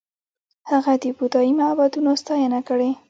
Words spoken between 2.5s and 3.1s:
کړې